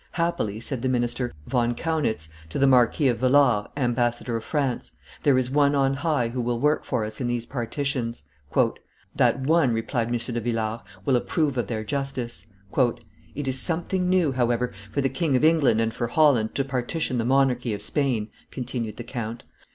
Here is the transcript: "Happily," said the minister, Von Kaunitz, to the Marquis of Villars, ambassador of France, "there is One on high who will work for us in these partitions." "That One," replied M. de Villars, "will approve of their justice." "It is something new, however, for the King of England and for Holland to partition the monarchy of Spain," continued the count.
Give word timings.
"Happily," 0.13 0.59
said 0.59 0.81
the 0.81 0.89
minister, 0.89 1.31
Von 1.45 1.75
Kaunitz, 1.75 2.29
to 2.49 2.57
the 2.57 2.65
Marquis 2.65 3.07
of 3.07 3.19
Villars, 3.19 3.67
ambassador 3.77 4.35
of 4.35 4.43
France, 4.43 4.93
"there 5.21 5.37
is 5.37 5.51
One 5.51 5.75
on 5.75 5.93
high 5.93 6.29
who 6.29 6.41
will 6.41 6.59
work 6.59 6.85
for 6.85 7.05
us 7.05 7.21
in 7.21 7.27
these 7.27 7.45
partitions." 7.45 8.23
"That 9.15 9.41
One," 9.41 9.71
replied 9.75 10.07
M. 10.07 10.13
de 10.17 10.41
Villars, 10.41 10.79
"will 11.05 11.15
approve 11.15 11.55
of 11.55 11.67
their 11.67 11.83
justice." 11.83 12.47
"It 13.35 13.47
is 13.47 13.59
something 13.61 14.09
new, 14.09 14.31
however, 14.31 14.73
for 14.89 15.01
the 15.01 15.07
King 15.07 15.35
of 15.35 15.43
England 15.45 15.79
and 15.79 15.93
for 15.93 16.07
Holland 16.07 16.55
to 16.55 16.65
partition 16.65 17.19
the 17.19 17.23
monarchy 17.23 17.71
of 17.71 17.83
Spain," 17.83 18.29
continued 18.49 18.97
the 18.97 19.03
count. 19.03 19.43